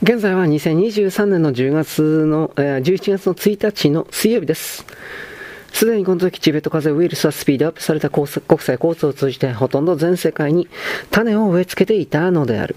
[0.00, 4.86] 現在は2023年の10月の、えー、11月の1日の水曜日です。
[5.72, 8.40] すでにこの時、チベット風邪ウイルスはスピードアップされた国際
[8.80, 10.68] 交通を通じてほとんど全世界に
[11.10, 12.76] 種を植え付けていたのである。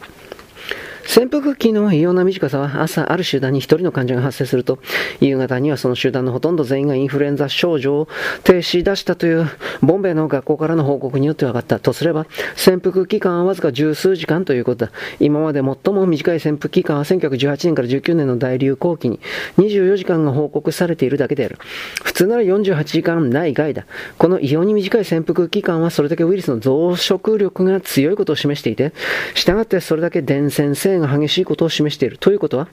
[1.05, 4.79] 潜伏期の異様な短さは朝ある集団に1人の患者が発生すると
[5.19, 8.07] 夕方にはその集団のほとんど全員がインフルエンザ症状を
[8.43, 9.49] 停止出したという
[9.81, 11.79] ボンベイの学校からの報告によって分かった。
[11.79, 14.91] とすれば潜伏期間はわずか十数時間ということだ。
[15.19, 19.19] 今まで最も短い潜伏期間は1918年から19年の大流行期に
[19.57, 21.57] 24時間が報告されているだけである。
[22.03, 23.85] 普通なら48時間内外だ。
[24.17, 28.93] この異様に短い潜伏期間はそれだけウイルスの増殖力が強いことを示していて
[29.35, 32.17] 従ってそれだけ伝染性が激しいことを示している。
[32.17, 32.67] ということは、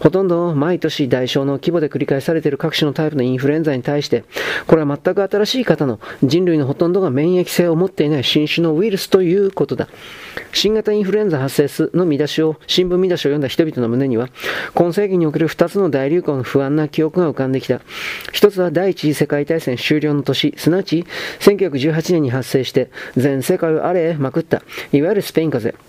[0.00, 4.24] ほとんど毎年大小の規模で繰り返されている各種のタイプのインフルエンザに対して、
[4.66, 9.88] これは全く新しい型の人類のほとんどが免疫性を持っていない新種のウイルスということだ。
[10.52, 14.28] 新型インフルエンザ発生数の見出しを、新聞見出しを読んだ人々の胸には、
[14.74, 17.80] 今世紀における2つの大流行の不安な記憶が浮かんできた。
[18.32, 21.04] 一つは第一次世界大戦終了の年、すなわち
[21.40, 25.87] 1918年に発生して全世界を荒れまくった、いわゆるスペイン風邪。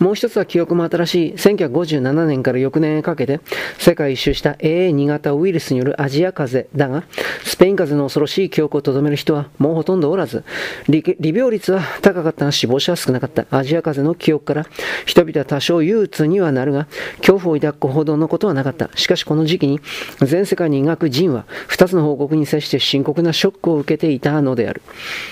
[0.00, 3.40] もう一つは記憶も新しい1957年から翌年へかけて
[3.78, 7.04] 世界一周した AA2 型ウイルスによるアジア風邪だが、
[7.44, 10.44] スペイン風邪の恐ろしい記憶をとどめる人はもうほとんどおらず、
[10.88, 14.66] 利病率は高かったが死亡者は少なかったアジア風邪の記憶から
[15.06, 16.86] 人々は多少憂鬱にはなるが、
[17.18, 18.90] 恐怖を抱くほどのことはなかった。
[18.94, 19.80] しかしこの時期に
[20.20, 24.82] 全世界に描く人は2つの報告に接して深刻なショックを受けていたのである。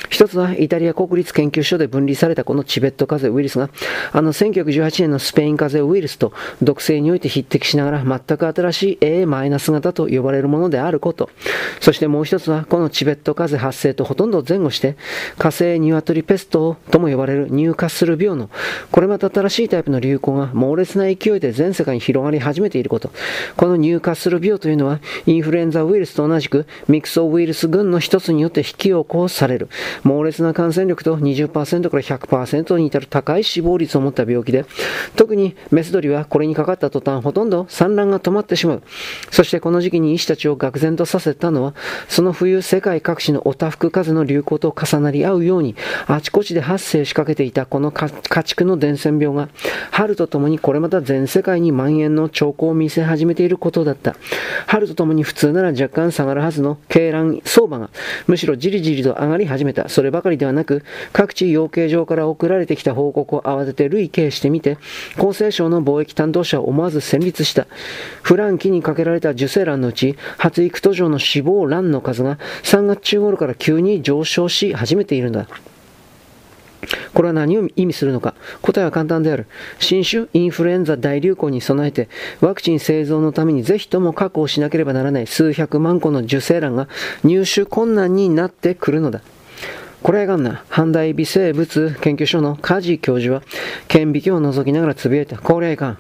[0.09, 3.71] 一つはイタリア国立研究所で分離されたこのチベット風邪ウイルスが、
[4.13, 11.29] あの1918年のスペイン風邪ウイルスと毒性において匹敵しながら全く新しい A マイナス型と呼ばれるものであること。
[11.81, 14.97] そしてもう一つはこのチベット風邪発生とほとんど前後して
[15.39, 18.51] 火星鶏ペストとも呼ばれる入荷する病の
[18.91, 23.11] これまた新しいタイプの流行が猛烈な勢いで全世界に広がり始めていること。
[23.57, 29.69] この入荷する病というのはインフルエンザウイルスと同じくミクソウイルス群の一つによって引き起こされる
[30.03, 34.65] 猛烈な感染力と20%から100%に至る高い死亡率を持った病病気で
[35.17, 38.83] 特にメス鳥はこれにかかった途端ほとんど産卵が止まってしまう。
[39.31, 41.75] そしてこの時期に医師たちを愕然とさせたのは、
[42.09, 45.77] その冬世界各地のおたふく風の流行と重なり合うように、
[46.07, 48.11] あちこちで発生しかけていたこの家
[48.45, 49.49] 畜の伝染病が、
[49.91, 54.17] 春とともにこれまた全世界に蔓延の兆候を見せ始めていることだった。
[54.67, 57.91] 春とともに普通なら若干下がるはずの鶏卵相場が、
[58.27, 59.89] むしろじりじりと上がり始めた。
[59.89, 64.77] そればかりではなく、各地養鶏場から送られてきた報告を慌てて累計してみて、
[65.17, 67.67] 厚生省の貿易担当者は思わず戦慄した。
[68.23, 75.49] フラン期にかけられた受精卵のうち、発育途上の死亡卵の数が3月中頃から急に上昇し始めているんだ。
[77.13, 79.47] これは何を意味するのか答えは簡単である。
[79.79, 82.09] 新種インフルエンザ大流行に備えて、
[82.41, 86.89] ワクチン製造のためにぜひとも確保しなければならない数百万個の受精卵が
[87.25, 89.23] 入手困難になってくるのだ。
[90.03, 93.43] これがな、阪大微生物研究所の梶教授は、
[93.89, 95.39] 顕微鏡を覗きながらつぶやいた。
[95.39, 95.99] これはいかん。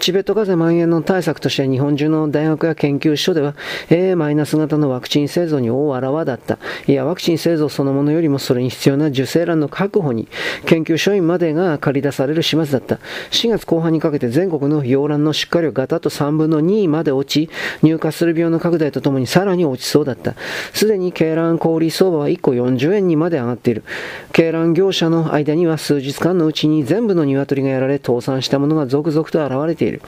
[0.00, 3.54] チベット風邪蔓延の対策として日本中の大学や研究所では
[3.90, 6.58] A マイナス型のワクチン製造に大あらわだった。
[6.86, 10.28] いや、ワクチン製造そのものよりもそれに必要な受精卵の確保に
[10.66, 13.00] 研究所員までが借り出される始末だった。
[13.30, 17.50] 4月後半にかけて全国の洋卵の出荷量型と3分の2まで落ち、
[17.82, 20.34] 入荷する病の拡大とともにさらに落ちそうだった。
[20.72, 23.82] すでに鶏卵小売相場は1個40円にまで上がっている。
[24.28, 30.02] 鶏卵業者の間には数日間のうちに全部の鶏がやられ倒産したものが続々と現れている。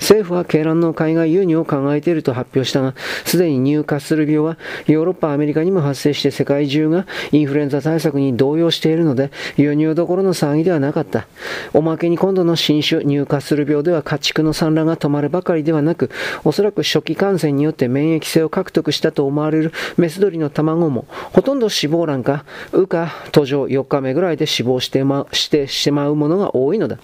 [0.00, 2.94] 政府は鶏卵の海外輸入を考えていると発表したが、
[3.24, 11.26] すでに入荷する病はヨーロッパ、アメリカにも発生して世界中がインフルエンザ対策に動揺しているので、輸入どころの騒ぎではなかった。
[11.74, 16.10] おまけに今度の新種入荷する病では家畜の産卵が止まるばかりではなく、
[16.44, 26.98] おそらく初期感染によって免疫性を獲得したと思われるメス鳥の卵も、ほとんど死亡卵か、羽か途上4日目ぐらいで死亡してましてしまうものが多いのだ。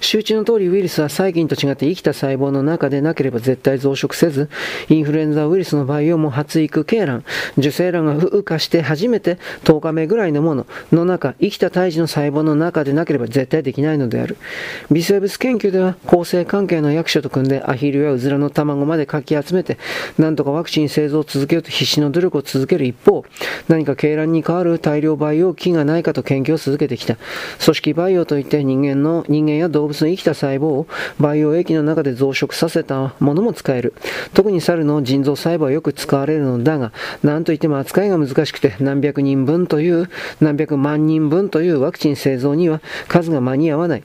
[0.00, 4.48] 周知の通りウイルスは細菌と違って生きた細胞の中でなければ絶対増殖せず、
[4.88, 7.24] インフルエンザウイルスの培養も発育鶏卵、
[7.58, 14.36] 受精卵が孵化して初めて10日目ぐらいのものの中、生きた胎児の細胞の中でなければ絶対できないのである。
[14.90, 19.78] 微生物研究では構成関係の役所と組んでアヒルやウズラの卵までかき集めて、
[20.18, 23.24] なんとかワクチン製造を続けようと必死の努力を続ける一方、
[23.68, 27.16] 何か鶏卵に代わる大量培養機がないかと研究を続けてきた。
[27.64, 30.86] 組織培養といって人間の、人間や動物の生きた細胞を
[31.18, 33.94] 培養液の中で増殖させたものも使える。
[34.34, 40.08] 特に猿の腎臓細胞はよく使われるのだが、何といっても扱いが難しくて何百人分という、
[40.40, 44.02] 何百万人分というワクチン製造には数が間に合わない。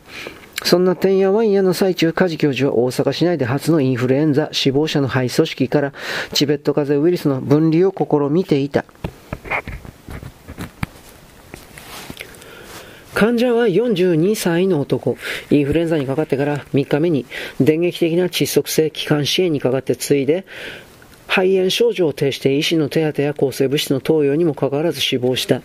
[0.64, 5.94] そんなてんやわんやの最中、梶教授は大阪市内で初のインフルエンザ死亡者の肺組織から
[6.34, 8.86] チベット風邪ウイルスの分離を試みていた。
[13.16, 15.18] 患者は42歳の男。
[15.50, 17.26] インフルエンザにかかってから3日目に
[17.62, 20.46] 電撃的な窒息性気管支炎にかかってついで
[21.36, 25.62] 肺炎症状を呈して医師の手当や抗生物質の投与にもかかわらず死亡した。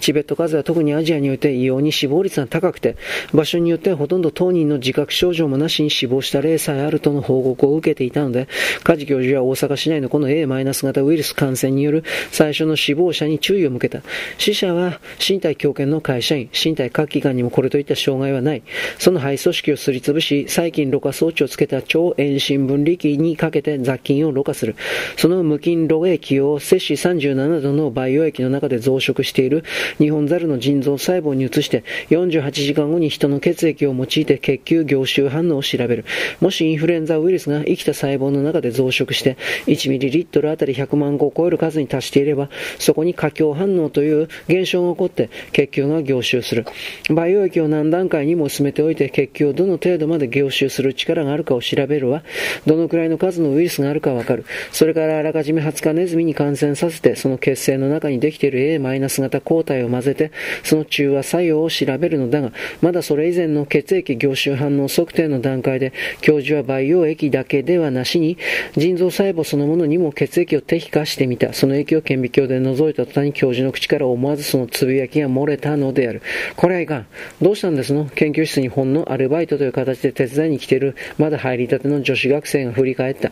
[0.00, 2.96] チベット風邪は特にアジアにおいて異様に死亡率が高くて、
[3.34, 8.48] 場所によってはほとんど当人の自覚症状もなしに死亡した例さえあるとの報告を受けていたので、
[8.82, 12.02] 梶教授は大阪市内のこの A- 型ウイルス感染による
[12.32, 14.00] 最初の死亡者に注意を向けた。
[14.38, 18.62] 死者は身体強健の会社員、身体各機関にもこれといった障害はない。
[18.98, 24.76] その肺組織をすりつぶし、細菌ろ過装置をつけた超遠心分離器にかけて雑菌をろ過する。
[25.16, 29.64] その無菌露液を摂氏37度の培養液の中で増殖している
[29.98, 36.04] 日本ザルの腎臓細胞に移して48時間後に人の血液を用いて血球凝集反応を調べる。
[36.40, 39.36] もしインフルエンザウイルスが生きた細胞の中で増殖して
[39.66, 42.48] 1ml あたり100万個を超える数に達していれば
[42.78, 46.66] そこに過強反応という現象が起こって血球が凝集する。
[47.08, 52.22] 培養液を何段階にも進めておいて血球をどの程度まで凝集する力があるかを調べるわ。
[52.66, 54.44] どのくらいの数のウイルスがあるかわかる。
[54.72, 60.32] それそれからあらかじめ20日ネズミに感染させて、その血清の中にできている A- 型抗体を混ぜて、
[60.64, 62.50] その中和作用を調べるのだが、
[62.82, 65.92] まだそれ以前の血液凝集反応測定の段階で、
[66.22, 68.36] 教授は培養液だけではなしに、
[68.76, 71.52] 腎臓細胞そのものにも血液を摘化してみた。
[71.52, 76.20] その液を顕微鏡で覗いた途端に教授の口から思わずそのつぶやきが漏れたのである。
[76.56, 77.06] これはいかん。
[77.40, 78.06] どうしたんですの？
[78.06, 83.30] 研究室にほんのアルバイトという形で手伝いに来ている、まだ入りたての女子学生が振り返った。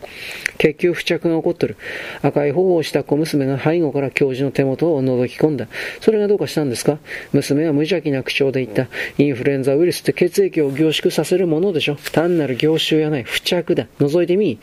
[0.57, 1.77] 血球付着が起こってる。
[2.21, 5.67] 赤い頬をした小娘が背後から教授の手元を覗き込んだ。
[6.01, 6.99] それがどうかしたんですか？
[7.33, 8.87] 娘は無邪気な口調で言った。
[9.17, 11.97] インフルエンザウイルスって血液を凝縮させるものでしょ？
[12.11, 13.23] 単なる凝集やない。
[13.23, 13.87] 付着だ。
[13.99, 14.59] 覗いてみ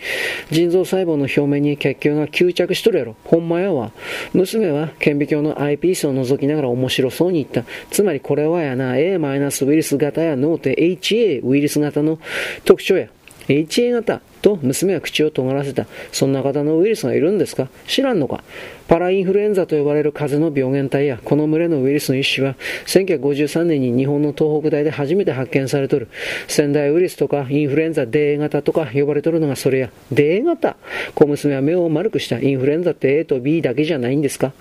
[0.51, 3.17] 腎臓細胞の表面に血球が吸着しとるやろ。
[3.25, 3.93] ほんまやわ。
[4.33, 7.65] 娘は顕微鏡のアイピースを覗きながら面白そうに言った。
[7.91, 12.19] つまりこれはやな、A- ウイルス型や脳って HA ウイルス型の
[12.65, 13.09] 特徴や。
[13.49, 15.87] HA 型と娘は口を尖らせた。
[16.13, 17.69] そんな方のウイルスがいるんですか？
[17.87, 18.43] 知らんのか？
[18.89, 22.55] パラインフルエンザと呼ばれる風邪の病原体やこの群れのウイルスの一種は
[22.87, 26.09] 1953年に日本の東北大で初めて発見されとる。
[26.47, 29.91] 仙台ウイルスとかインフルエンザ DA 型とか呼ばれとるのがそれや。
[30.13, 30.77] DA 型？
[31.15, 32.39] 小娘は目を丸くした。
[32.39, 34.53] インフルエンザって A と B だけじゃないんですか？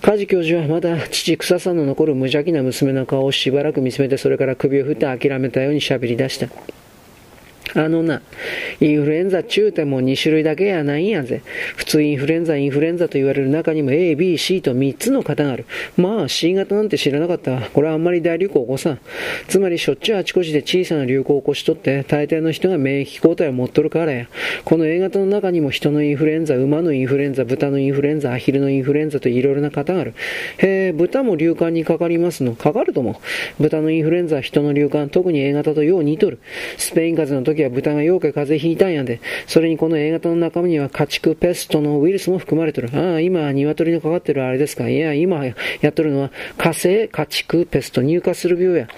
[0.00, 6.48] 梶教授はまだ父草さんの残る無邪気な娘の顔をしばらく見つめてそれから首を振って諦めたように喋り出した。
[7.74, 8.22] あのな、
[8.80, 11.42] インフルエンザ中ても2種類だけやないんやぜ。
[11.76, 15.64] 普通インフルエンザ、インフルエンザと言われる中にも A、B、C と3つの型がある。
[15.96, 17.60] まあ C 型なんて知らなかった。
[17.70, 19.00] これはあんまり大流行起こさん。
[19.48, 24.28] つまりしょっちゅうあちこちで小さな流行を起こしとって、大抵の人が免疫抗体を持っとるからや。
[24.64, 30.14] この A 型の中にも人のインフルエンザ、馬のインフルエンザ、豚のインフルエンザ、アヒルのインフルエンザといろいろな型がある。
[30.58, 32.54] へえ、豚も流感にかかりますの？
[32.54, 33.20] かかるとも。
[33.58, 36.38] 豚のインフルエンザ、人の流感、特に A 型とよう似とる。
[36.76, 39.20] スペイン風邪の時は豚がようけ風邪ひいたんやで。
[39.46, 42.88] それにこの A 型の中身には家畜ペストのウイルスも含まれてる。
[42.92, 44.88] ああ、今、鶏のかかってるあれですか？
[44.88, 45.54] いや、今や
[45.88, 48.88] っとるのは火星家畜ペスト入荷する病や。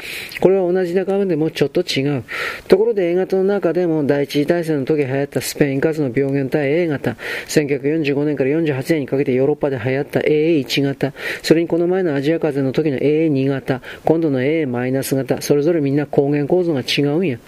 [0.41, 2.25] これは同じ仲間でもちょっと違う。
[2.69, 7.17] ところで A 型の中でも第一次大戦の時流行ったスペイン風邪の病原体 A 型。
[7.49, 11.13] 1945年から48年にかけてヨーロッパで流行った A1 型。
[11.43, 13.81] それにこの前のアジア風邪の時の A2 型。
[14.05, 15.43] 今度の A- 型。
[15.43, 17.39] それぞれみんな抗原構造が違うんや。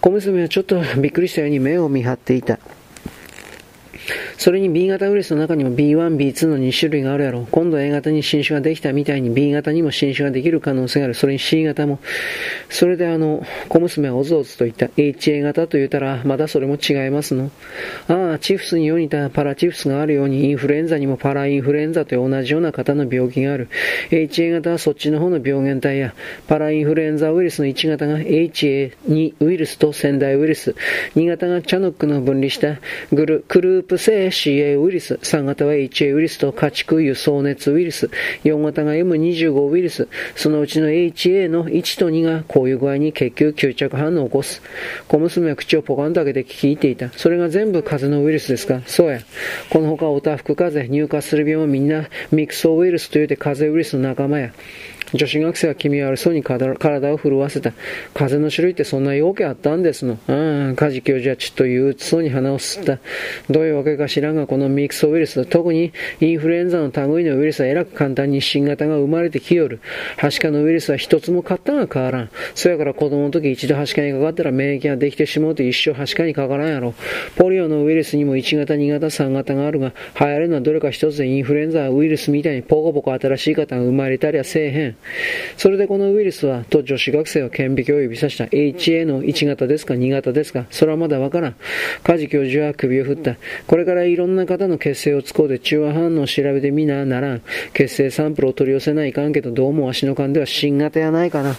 [0.00, 2.58] 小娘はちょっとびっくりしたように目を見張っていた。
[4.42, 7.46] それに B 型ウイルスの中にも B1、B2 の2種類があるやろ。
[7.52, 11.14] 今度 A 型に新種ができたみたいに B 型にも新種ができる可能性がある。
[11.14, 12.00] それに C 型も。
[12.68, 14.86] それであの、小娘はおずおずと言った。
[14.86, 17.52] HA 型と言ったら、まだそれも違いますの。
[18.08, 23.68] ああ、チフスによう似たパラチフスがあるように、インフルエンザにもパラインフルエンザという同じような型の病気がある。
[24.10, 26.14] HA 型はそっちの方の病原体や、
[26.48, 30.74] パラインフルエンザウイルスの1型が HA2 ウイルスと仙台ウイルス、
[31.14, 32.80] 2型がチャノックの分離した
[33.12, 38.10] グルクループ性 CA ウイルス、3型は HA ウイルスと家畜輸送熱ウイルス、
[38.44, 44.62] 4型が M25 ウイルス、そのうちの HA の1と2がこういう具合に血球吸着反応を起こす。
[45.08, 47.10] 小娘は口をポカンと開けて聞いていた。
[47.12, 48.82] それが全部風邪のウイルスですか？
[48.86, 49.20] そうや。
[49.70, 54.52] この他、おたふく風邪、入荷する病もみんなミクソウイルスというて風邪ウイルスの仲間や。
[55.14, 57.72] 女子学生は気味悪そうに体を震わせた。
[58.14, 60.18] 風の種類ってそんな要件あったんですの。
[60.26, 60.32] う
[60.70, 62.98] ん、梶教授はちょっと憂鬱そうに鼻を吸った。
[63.50, 69.80] どういうわけか知らんが、このミクソウイルス、特にインフルエンザの類のウイルスはえらく簡単に新型が生まれてきよる。
[70.16, 72.30] はしかのウイルスは一つも買ったが変わらん。
[72.54, 76.94] そやから子供の時一度はしかにかかったら免疫ができてしまうと一生はしかにかからんやろ。
[77.36, 84.96] ポリオのウイルスにも1型、2型、3型があるが、流行るのはどれか一つでインフルエンザはウイルスみたいにポコポコ新しい型が生まれたりはせえへん。
[85.56, 91.56] それでこのウイルスは、と女子学生は顕微鏡を指さした HA の1型ですか2型ですかそれはまだわからん。
[92.02, 93.36] 梶教授は首を振った。
[93.66, 97.42] これからいろんな方の血清を使うで中和反応を調べてみなならん。
[97.74, 101.56] 血清サンプルを取り寄せないかんけど、どうもわしの勘では新型やないかな。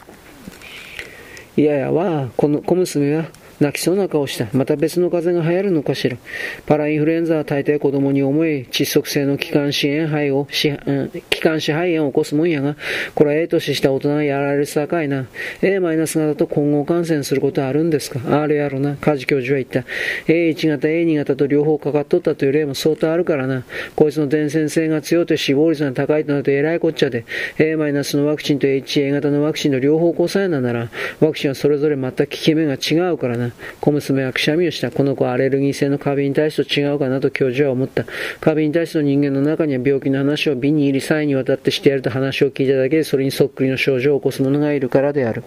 [1.56, 3.26] いややわ、この小娘は
[3.64, 4.48] 泣きそうな顔した。
[4.52, 6.18] また別の風邪が流行るのかしら。
[6.66, 10.48] パラインフルエンザは大抵子供に重い窒息性の気管支炎肺を、
[10.86, 12.76] うん気管支肺炎を起こすもんやが、
[13.16, 15.28] これは A 年した大人がやられるさかいな。
[15.62, 18.42] A マイナス型と混合感染することはあるんですか？
[18.42, 18.98] あるやろな。
[18.98, 19.90] 梶教授は言った。
[20.32, 23.64] A1 型、A2 型と両方かかっとったという例も相当あるからな。
[23.96, 27.26] こいつの伝染性が強くて死亡率が高いとなるとえらいこっちゃで、
[27.58, 30.90] A マイナスのワクチンと HA 型のワクチンの両方こさえななら、
[31.20, 33.53] ワクチンはそれぞれ全く効き目が違うからな。
[33.80, 34.92] 小娘はくしゃみをした。
[34.92, 38.06] この子はアレルギー性のカビに対してと違うかなと教授は思った。
[38.40, 45.44] カビに対しての人間の中には病気の話を瓶に入り際にわたってしてやると話を聞いただけでそれにそっくりの症状を起こす者がいるからである。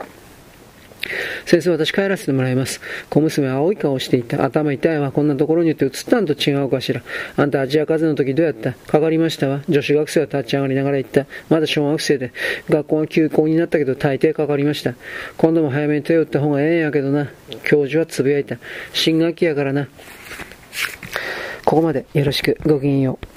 [1.44, 2.80] 先生、私帰らせてもらいます。
[3.10, 4.44] 小娘は青い顔をしていた。
[4.44, 5.12] 頭痛いわ。
[5.12, 7.02] こんなところに言って映ったんと違うかしら。
[7.36, 8.72] あんたアジア風邪の時どうやった？
[8.72, 9.62] かかりましたわ。
[9.68, 11.26] 女子学生は立ち上がりながら言った。
[11.48, 12.32] まだ小学生で。
[12.68, 14.94] 学校が休校になったけど大抵かかりました。
[15.36, 17.30] 今度も早めに手を打った方がええんやけどな。
[17.64, 18.56] 教授はつぶやいた。
[18.92, 19.88] 新学期やからな。
[21.64, 22.58] ここまでよろしく。
[22.64, 23.35] ごきげんよう。